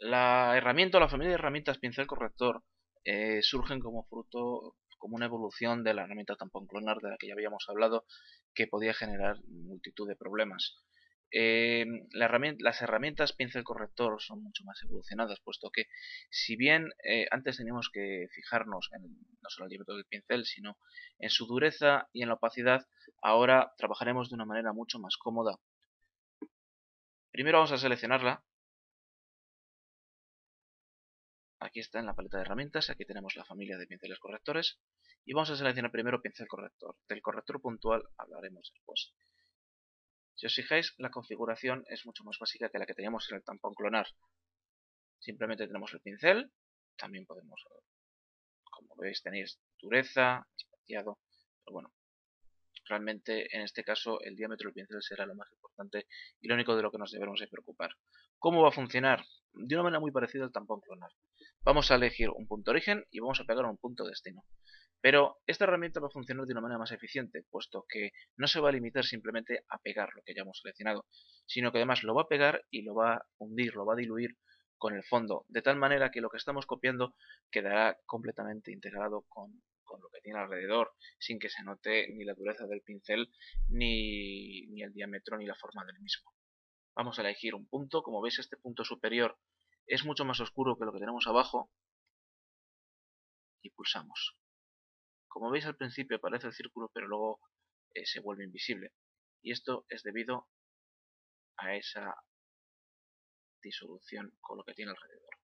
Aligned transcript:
La 0.00 0.56
herramienta 0.56 0.96
o 0.96 1.00
la 1.00 1.10
familia 1.10 1.28
de 1.28 1.34
herramientas 1.34 1.76
pincel 1.76 2.06
corrector 2.06 2.64
eh, 3.04 3.42
surgen 3.42 3.80
como 3.80 4.04
fruto, 4.04 4.76
como 4.96 5.16
una 5.16 5.26
evolución 5.26 5.84
de 5.84 5.92
la 5.92 6.04
herramienta 6.04 6.36
tampón 6.36 6.66
clonar 6.66 7.00
de 7.02 7.10
la 7.10 7.18
que 7.18 7.26
ya 7.26 7.34
habíamos 7.34 7.66
hablado, 7.68 8.06
que 8.54 8.66
podía 8.66 8.94
generar 8.94 9.36
multitud 9.46 10.08
de 10.08 10.16
problemas. 10.16 10.74
Eh, 11.32 11.84
las 12.12 12.80
herramientas 12.80 13.34
pincel 13.34 13.62
corrector 13.62 14.22
son 14.22 14.42
mucho 14.42 14.64
más 14.64 14.82
evolucionadas, 14.82 15.38
puesto 15.40 15.70
que 15.70 15.84
si 16.30 16.56
bien 16.56 16.88
eh, 17.04 17.26
antes 17.30 17.58
teníamos 17.58 17.90
que 17.92 18.26
fijarnos 18.32 18.88
en 18.94 19.02
no 19.02 19.50
solo 19.50 19.66
el 19.66 19.70
diámetro 19.70 19.96
del 19.96 20.06
pincel, 20.06 20.46
sino 20.46 20.78
en 21.18 21.28
su 21.28 21.46
dureza 21.46 22.08
y 22.14 22.22
en 22.22 22.28
la 22.28 22.34
opacidad, 22.36 22.86
ahora 23.20 23.74
trabajaremos 23.76 24.30
de 24.30 24.36
una 24.36 24.46
manera 24.46 24.72
mucho 24.72 24.98
más 24.98 25.18
cómoda. 25.18 25.58
Primero 27.30 27.58
vamos 27.58 27.72
a 27.72 27.78
seleccionarla. 27.78 28.42
Aquí 31.62 31.80
está 31.80 31.98
en 31.98 32.06
la 32.06 32.14
paleta 32.14 32.38
de 32.38 32.44
herramientas, 32.44 32.88
aquí 32.88 33.04
tenemos 33.04 33.36
la 33.36 33.44
familia 33.44 33.76
de 33.76 33.86
pinceles 33.86 34.18
correctores. 34.18 34.78
Y 35.26 35.34
vamos 35.34 35.50
a 35.50 35.56
seleccionar 35.56 35.92
primero 35.92 36.22
pincel 36.22 36.48
corrector. 36.48 36.96
Del 37.06 37.20
corrector 37.20 37.60
puntual 37.60 38.02
hablaremos 38.16 38.72
después. 38.72 39.12
Si 40.36 40.46
os 40.46 40.54
fijáis, 40.54 40.94
la 40.96 41.10
configuración 41.10 41.84
es 41.88 42.06
mucho 42.06 42.24
más 42.24 42.38
básica 42.38 42.70
que 42.70 42.78
la 42.78 42.86
que 42.86 42.94
teníamos 42.94 43.30
en 43.30 43.36
el 43.36 43.44
tampón 43.44 43.74
clonar. 43.74 44.06
Simplemente 45.18 45.66
tenemos 45.66 45.92
el 45.92 46.00
pincel, 46.00 46.50
también 46.96 47.26
podemos, 47.26 47.62
como 48.70 48.96
veis, 48.96 49.22
tenéis 49.22 49.60
dureza, 49.78 50.48
espaciado, 50.56 51.18
pero 51.62 51.74
bueno, 51.74 51.92
realmente 52.90 53.56
en 53.56 53.62
este 53.62 53.82
caso 53.82 54.20
el 54.20 54.36
diámetro 54.36 54.68
del 54.68 54.74
pincel 54.74 55.02
será 55.02 55.24
lo 55.24 55.34
más 55.34 55.50
importante 55.52 56.06
y 56.40 56.48
lo 56.48 56.54
único 56.54 56.76
de 56.76 56.82
lo 56.82 56.90
que 56.90 56.98
nos 56.98 57.12
debemos 57.12 57.40
de 57.40 57.48
preocupar. 57.48 57.90
¿Cómo 58.38 58.62
va 58.62 58.68
a 58.68 58.72
funcionar? 58.72 59.24
De 59.52 59.74
una 59.74 59.84
manera 59.84 60.00
muy 60.00 60.10
parecida 60.10 60.44
al 60.44 60.52
tampón 60.52 60.80
clonar. 60.80 61.10
Vamos 61.62 61.90
a 61.90 61.94
elegir 61.94 62.30
un 62.30 62.46
punto 62.46 62.70
origen 62.70 63.04
y 63.10 63.20
vamos 63.20 63.40
a 63.40 63.44
pegar 63.44 63.64
un 63.64 63.78
punto 63.78 64.04
destino. 64.04 64.44
Pero 65.00 65.38
esta 65.46 65.64
herramienta 65.64 66.00
va 66.00 66.08
a 66.08 66.10
funcionar 66.10 66.44
de 66.46 66.52
una 66.52 66.60
manera 66.60 66.78
más 66.78 66.92
eficiente, 66.92 67.44
puesto 67.50 67.86
que 67.88 68.10
no 68.36 68.46
se 68.46 68.60
va 68.60 68.68
a 68.68 68.72
limitar 68.72 69.04
simplemente 69.04 69.64
a 69.68 69.78
pegar 69.78 70.10
lo 70.14 70.22
que 70.22 70.34
ya 70.34 70.42
hemos 70.42 70.60
seleccionado, 70.60 71.06
sino 71.46 71.72
que 71.72 71.78
además 71.78 72.02
lo 72.02 72.14
va 72.14 72.22
a 72.22 72.28
pegar 72.28 72.64
y 72.70 72.82
lo 72.82 72.94
va 72.94 73.14
a 73.14 73.26
hundir, 73.38 73.74
lo 73.74 73.86
va 73.86 73.94
a 73.94 73.96
diluir 73.96 74.36
con 74.76 74.94
el 74.94 75.04
fondo, 75.04 75.44
de 75.48 75.60
tal 75.62 75.76
manera 75.76 76.10
que 76.10 76.22
lo 76.22 76.30
que 76.30 76.38
estamos 76.38 76.64
copiando 76.64 77.14
quedará 77.50 77.98
completamente 78.06 78.72
integrado 78.72 79.26
con, 79.28 79.62
lo 79.98 80.10
que 80.10 80.20
tiene 80.20 80.38
alrededor, 80.38 80.92
sin 81.18 81.38
que 81.38 81.48
se 81.48 81.64
note 81.64 82.08
ni 82.12 82.24
la 82.24 82.34
dureza 82.34 82.66
del 82.66 82.82
pincel, 82.82 83.32
ni, 83.68 84.66
ni 84.66 84.82
el 84.82 84.92
diámetro, 84.92 85.38
ni 85.38 85.46
la 85.46 85.56
forma 85.56 85.84
del 85.84 85.98
mismo. 86.00 86.32
Vamos 86.94 87.18
a 87.18 87.22
elegir 87.22 87.54
un 87.54 87.66
punto, 87.66 88.02
como 88.02 88.20
veis 88.20 88.38
este 88.38 88.56
punto 88.56 88.84
superior 88.84 89.38
es 89.86 90.04
mucho 90.04 90.24
más 90.24 90.38
oscuro 90.38 90.76
que 90.76 90.84
lo 90.84 90.92
que 90.92 91.00
tenemos 91.00 91.26
abajo, 91.26 91.72
y 93.62 93.70
pulsamos. 93.70 94.36
Como 95.26 95.50
veis 95.50 95.66
al 95.66 95.76
principio 95.76 96.16
aparece 96.16 96.46
el 96.46 96.52
círculo 96.52 96.90
pero 96.92 97.08
luego 97.08 97.40
eh, 97.94 98.06
se 98.06 98.20
vuelve 98.20 98.44
invisible. 98.44 98.92
Y 99.42 99.52
esto 99.52 99.86
es 99.88 100.02
debido 100.02 100.48
a 101.56 101.74
esa 101.74 102.14
disolución 103.62 104.36
con 104.40 104.58
lo 104.58 104.64
que 104.64 104.74
tiene 104.74 104.92
alrededor. 104.92 105.39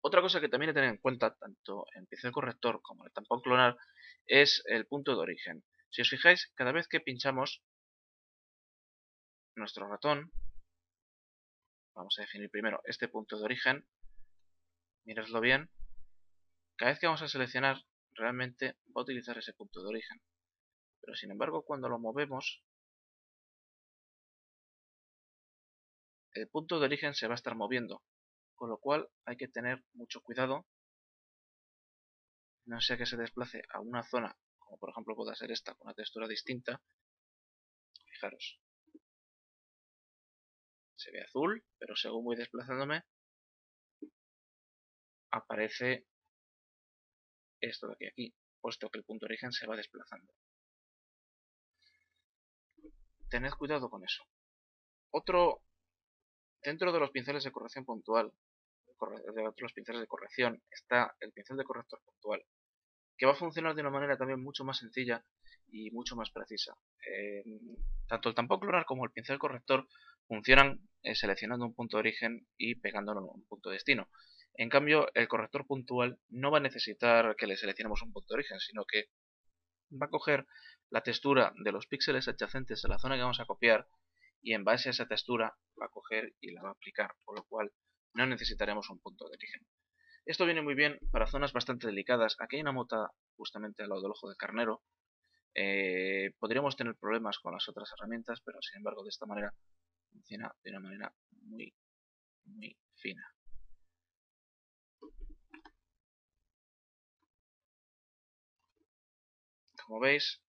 Otra 0.00 0.20
cosa 0.20 0.40
que 0.40 0.48
también 0.48 0.68
hay 0.68 0.74
que 0.74 0.80
tener 0.80 0.94
en 0.94 1.00
cuenta, 1.00 1.34
tanto 1.34 1.86
en 1.94 2.06
pincel 2.06 2.32
corrector 2.32 2.80
como 2.82 3.02
en 3.02 3.08
el 3.08 3.12
tampón 3.12 3.40
clonar, 3.40 3.76
es 4.26 4.62
el 4.66 4.86
punto 4.86 5.14
de 5.14 5.20
origen. 5.20 5.64
Si 5.90 6.02
os 6.02 6.08
fijáis, 6.08 6.52
cada 6.54 6.72
vez 6.72 6.86
que 6.86 7.00
pinchamos 7.00 7.62
nuestro 9.56 9.88
ratón, 9.88 10.32
vamos 11.94 12.16
a 12.18 12.22
definir 12.22 12.48
primero 12.50 12.80
este 12.84 13.08
punto 13.08 13.38
de 13.38 13.44
origen, 13.44 13.88
miradlo 15.04 15.40
bien, 15.40 15.70
cada 16.76 16.92
vez 16.92 17.00
que 17.00 17.06
vamos 17.06 17.22
a 17.22 17.28
seleccionar, 17.28 17.82
realmente 18.12 18.76
va 18.96 19.00
a 19.00 19.02
utilizar 19.02 19.36
ese 19.36 19.52
punto 19.52 19.82
de 19.82 19.88
origen. 19.88 20.20
Pero 21.00 21.16
sin 21.16 21.30
embargo, 21.32 21.64
cuando 21.64 21.88
lo 21.88 21.98
movemos, 21.98 22.62
el 26.34 26.48
punto 26.48 26.78
de 26.78 26.86
origen 26.86 27.14
se 27.14 27.26
va 27.26 27.34
a 27.34 27.40
estar 27.40 27.56
moviendo. 27.56 28.02
Con 28.58 28.70
lo 28.70 28.78
cual 28.78 29.08
hay 29.24 29.36
que 29.36 29.46
tener 29.46 29.84
mucho 29.92 30.20
cuidado. 30.20 30.66
No 32.66 32.80
sea 32.80 32.96
que 32.98 33.06
se 33.06 33.16
desplace 33.16 33.62
a 33.72 33.80
una 33.80 34.02
zona, 34.02 34.36
como 34.58 34.78
por 34.78 34.90
ejemplo 34.90 35.14
pueda 35.14 35.36
ser 35.36 35.52
esta, 35.52 35.74
con 35.74 35.86
una 35.86 35.94
textura 35.94 36.26
distinta. 36.26 36.82
Fijaros. 38.04 38.60
Se 40.96 41.12
ve 41.12 41.22
azul, 41.22 41.64
pero 41.78 41.94
según 41.94 42.24
voy 42.24 42.34
desplazándome, 42.34 43.04
aparece 45.30 46.08
esto 47.60 47.86
de 47.86 47.94
aquí 47.94 48.06
aquí, 48.06 48.34
puesto 48.60 48.90
que 48.90 48.98
el 48.98 49.04
punto 49.04 49.26
de 49.26 49.34
origen 49.34 49.52
se 49.52 49.68
va 49.68 49.76
desplazando. 49.76 50.34
Tened 53.30 53.52
cuidado 53.52 53.88
con 53.88 54.02
eso. 54.02 54.24
Otro, 55.10 55.62
dentro 56.60 56.90
de 56.90 56.98
los 56.98 57.12
pinceles 57.12 57.44
de 57.44 57.52
corrección 57.52 57.84
puntual, 57.84 58.32
de 59.06 59.52
los 59.58 59.72
pinceles 59.72 60.00
de 60.00 60.06
corrección, 60.06 60.62
está 60.70 61.14
el 61.20 61.32
pincel 61.32 61.56
de 61.56 61.64
corrector 61.64 62.00
puntual, 62.04 62.44
que 63.16 63.26
va 63.26 63.32
a 63.32 63.36
funcionar 63.36 63.74
de 63.74 63.82
una 63.82 63.90
manera 63.90 64.16
también 64.16 64.42
mucho 64.42 64.64
más 64.64 64.78
sencilla 64.78 65.24
y 65.70 65.90
mucho 65.90 66.16
más 66.16 66.30
precisa. 66.30 66.76
Eh, 67.06 67.44
tanto 68.06 68.28
el 68.28 68.34
tampón 68.34 68.60
clonar 68.60 68.84
como 68.84 69.04
el 69.04 69.12
pincel 69.12 69.38
corrector 69.38 69.88
funcionan 70.26 70.80
eh, 71.02 71.14
seleccionando 71.14 71.66
un 71.66 71.74
punto 71.74 71.96
de 71.96 72.00
origen 72.00 72.46
y 72.56 72.76
pegándolo 72.76 73.20
en 73.20 73.26
un 73.40 73.46
punto 73.46 73.70
de 73.70 73.74
destino. 73.74 74.08
En 74.54 74.68
cambio, 74.68 75.08
el 75.14 75.28
corrector 75.28 75.66
puntual 75.66 76.18
no 76.28 76.50
va 76.50 76.58
a 76.58 76.62
necesitar 76.62 77.36
que 77.36 77.46
le 77.46 77.56
seleccionemos 77.56 78.02
un 78.02 78.12
punto 78.12 78.34
de 78.34 78.38
origen, 78.38 78.58
sino 78.60 78.84
que 78.84 79.06
va 79.90 80.06
a 80.06 80.10
coger 80.10 80.46
la 80.90 81.02
textura 81.02 81.52
de 81.62 81.72
los 81.72 81.86
píxeles 81.86 82.28
adyacentes 82.28 82.84
a 82.84 82.88
la 82.88 82.98
zona 82.98 83.16
que 83.16 83.22
vamos 83.22 83.40
a 83.40 83.44
copiar 83.44 83.86
y 84.42 84.54
en 84.54 84.64
base 84.64 84.88
a 84.88 84.92
esa 84.92 85.06
textura 85.06 85.56
va 85.80 85.86
a 85.86 85.90
coger 85.90 86.34
y 86.40 86.52
la 86.52 86.62
va 86.62 86.68
a 86.70 86.72
aplicar, 86.72 87.14
por 87.24 87.36
lo 87.36 87.44
cual 87.44 87.72
no 88.14 88.26
necesitaremos 88.26 88.90
un 88.90 89.00
punto 89.00 89.28
de 89.28 89.36
origen. 89.36 89.66
Esto 90.24 90.44
viene 90.44 90.62
muy 90.62 90.74
bien 90.74 90.98
para 91.10 91.26
zonas 91.26 91.52
bastante 91.52 91.86
delicadas. 91.86 92.36
Aquí 92.38 92.56
hay 92.56 92.62
una 92.62 92.72
mota 92.72 93.10
justamente 93.36 93.82
al 93.82 93.88
lado 93.88 94.02
del 94.02 94.10
ojo 94.10 94.28
de 94.28 94.36
carnero. 94.36 94.82
Eh, 95.54 96.32
podríamos 96.38 96.76
tener 96.76 96.96
problemas 96.96 97.38
con 97.38 97.52
las 97.52 97.68
otras 97.68 97.90
herramientas, 97.96 98.40
pero 98.44 98.58
sin 98.60 98.76
embargo 98.76 99.02
de 99.02 99.08
esta 99.08 99.26
manera 99.26 99.54
funciona 100.10 100.54
de 100.62 100.70
una 100.70 100.80
manera 100.80 101.14
muy, 101.42 101.74
muy 102.44 102.76
fina. 102.96 103.26
Como 109.86 110.00
veis, 110.00 110.42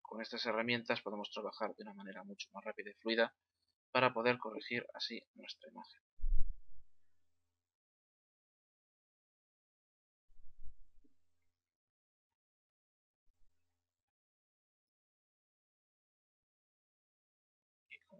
con 0.00 0.22
estas 0.22 0.46
herramientas 0.46 1.02
podemos 1.02 1.28
trabajar 1.32 1.74
de 1.74 1.82
una 1.82 1.94
manera 1.94 2.22
mucho 2.22 2.48
más 2.52 2.62
rápida 2.62 2.90
y 2.90 2.94
fluida 2.94 3.34
para 3.90 4.14
poder 4.14 4.38
corregir 4.38 4.86
así 4.94 5.20
nuestra 5.34 5.68
imagen. 5.70 6.00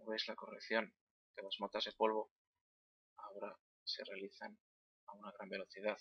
Veis 0.07 0.27
la 0.27 0.35
corrección 0.35 0.93
de 1.35 1.43
las 1.43 1.59
motas 1.59 1.83
de 1.85 1.91
polvo 1.91 2.31
ahora 3.17 3.57
se 3.83 4.03
realizan 4.03 4.57
a 5.07 5.13
una 5.13 5.31
gran 5.31 5.49
velocidad. 5.49 5.97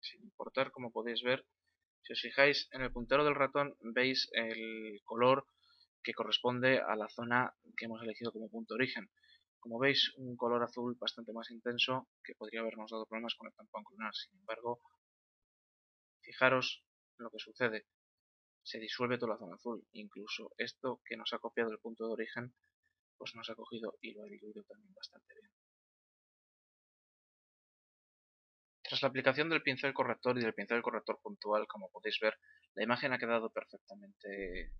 Sin 0.00 0.22
importar 0.22 0.70
como 0.70 0.92
podéis 0.92 1.22
ver 1.22 1.46
si 2.02 2.12
os 2.12 2.20
fijáis 2.20 2.68
en 2.72 2.82
el 2.82 2.92
puntero 2.92 3.24
del 3.24 3.34
ratón 3.34 3.76
veis 3.80 4.28
el 4.32 5.00
color 5.04 5.46
que 6.02 6.14
corresponde 6.14 6.80
a 6.80 6.96
la 6.96 7.08
zona 7.08 7.54
que 7.76 7.86
hemos 7.86 8.02
elegido 8.02 8.32
como 8.32 8.50
punto 8.50 8.74
de 8.74 8.82
origen. 8.82 9.10
Como 9.58 9.78
veis 9.78 10.12
un 10.16 10.36
color 10.36 10.62
azul 10.62 10.96
bastante 10.98 11.32
más 11.32 11.50
intenso 11.50 12.08
que 12.24 12.34
podría 12.34 12.60
habernos 12.60 12.90
dado 12.90 13.06
problemas 13.06 13.34
con 13.34 13.48
el 13.48 13.54
tampón 13.54 13.84
clonar 13.84 14.14
sin 14.14 14.38
embargo 14.38 14.80
fijaros 16.22 16.82
lo 17.18 17.30
que 17.30 17.38
sucede. 17.38 17.86
Se 18.62 18.78
disuelve 18.78 19.18
toda 19.18 19.34
la 19.34 19.38
zona 19.38 19.56
azul. 19.56 19.86
Incluso 19.92 20.52
esto 20.56 21.00
que 21.04 21.16
nos 21.16 21.32
ha 21.32 21.38
copiado 21.38 21.70
el 21.70 21.78
punto 21.78 22.06
de 22.06 22.12
origen 22.12 22.54
pues 23.18 23.34
nos 23.34 23.50
ha 23.50 23.54
cogido 23.54 23.98
y 24.00 24.14
lo 24.14 24.22
ha 24.22 24.26
diluido 24.26 24.62
también 24.64 24.94
bastante 24.94 25.34
bien 25.34 25.59
Tras 28.90 29.02
la 29.02 29.08
aplicación 29.08 29.48
del 29.48 29.62
pincel 29.62 29.94
corrector 29.94 30.36
y 30.36 30.42
del 30.42 30.52
pincel 30.52 30.82
corrector 30.82 31.20
puntual, 31.22 31.68
como 31.68 31.92
podéis 31.92 32.18
ver, 32.18 32.36
la 32.74 32.82
imagen 32.82 33.12
ha 33.12 33.18
quedado 33.18 33.52
perfectamente, 33.52 34.72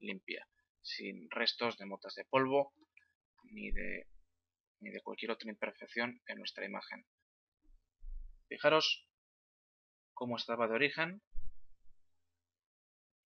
limpia, 0.00 0.46
sin 0.82 1.30
restos 1.30 1.78
de 1.78 1.86
motas 1.86 2.14
de 2.16 2.26
polvo 2.26 2.74
ni 3.44 3.70
de 3.70 4.08
ni 4.80 4.90
de 4.90 5.00
cualquier 5.00 5.30
otra 5.30 5.48
imperfección 5.48 6.20
en 6.26 6.36
nuestra 6.36 6.66
imagen. 6.66 7.06
Fijaros 8.46 9.08
cómo 10.12 10.36
estaba 10.36 10.68
de 10.68 10.74
origen 10.74 11.22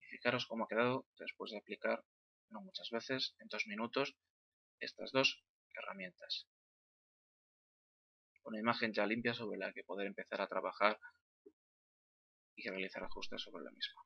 y 0.00 0.06
fijaros 0.16 0.46
cómo 0.46 0.66
ha 0.66 0.68
quedado 0.68 1.08
después 1.18 1.50
de 1.50 1.58
aplicar, 1.58 2.04
no 2.50 2.60
muchas 2.60 2.88
veces, 2.90 3.34
en 3.40 3.48
dos 3.48 3.66
minutos, 3.66 4.14
estas 4.78 5.10
dos 5.10 5.42
herramientas. 5.74 6.46
Una 8.44 8.58
imagen 8.58 8.92
ya 8.92 9.06
limpia 9.06 9.34
sobre 9.34 9.58
la 9.58 9.72
que 9.72 9.84
poder 9.84 10.06
empezar 10.06 10.40
a 10.40 10.48
trabajar 10.48 10.98
y 12.56 12.68
realizar 12.68 13.04
ajustes 13.04 13.40
sobre 13.42 13.64
la 13.64 13.70
misma. 13.70 14.02